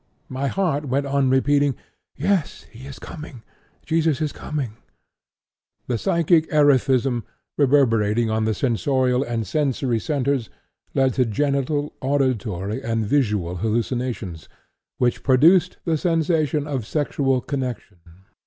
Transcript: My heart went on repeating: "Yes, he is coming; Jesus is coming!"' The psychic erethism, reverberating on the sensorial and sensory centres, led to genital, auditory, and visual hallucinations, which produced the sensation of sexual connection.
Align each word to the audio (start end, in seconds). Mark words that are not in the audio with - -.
My 0.29 0.47
heart 0.47 0.85
went 0.85 1.05
on 1.05 1.29
repeating: 1.29 1.75
"Yes, 2.17 2.65
he 2.71 2.87
is 2.87 2.97
coming; 2.97 3.43
Jesus 3.85 4.19
is 4.19 4.31
coming!"' 4.31 4.77
The 5.85 5.99
psychic 5.99 6.49
erethism, 6.49 7.21
reverberating 7.55 8.27
on 8.27 8.45
the 8.45 8.55
sensorial 8.55 9.21
and 9.21 9.45
sensory 9.45 9.99
centres, 9.99 10.49
led 10.95 11.13
to 11.13 11.25
genital, 11.25 11.93
auditory, 12.01 12.81
and 12.81 13.05
visual 13.05 13.57
hallucinations, 13.57 14.49
which 14.97 15.21
produced 15.21 15.77
the 15.85 15.99
sensation 15.99 16.65
of 16.65 16.87
sexual 16.87 17.39
connection. 17.39 17.97